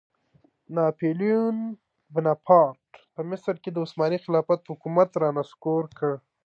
[0.75, 1.57] ناپیلیون
[2.13, 6.11] بناپارټ په مصر کې د عثماني خلافت حکومت رانسکور کړ.